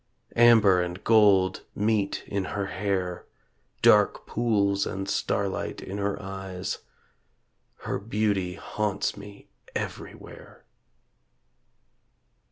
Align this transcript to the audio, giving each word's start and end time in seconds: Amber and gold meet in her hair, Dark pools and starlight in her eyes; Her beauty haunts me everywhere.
Amber 0.35 0.81
and 0.81 1.03
gold 1.03 1.61
meet 1.75 2.23
in 2.25 2.45
her 2.57 2.65
hair, 2.65 3.27
Dark 3.83 4.25
pools 4.25 4.87
and 4.87 5.07
starlight 5.07 5.79
in 5.79 5.99
her 5.99 6.19
eyes; 6.19 6.79
Her 7.81 7.99
beauty 7.99 8.55
haunts 8.55 9.15
me 9.15 9.49
everywhere. 9.75 10.63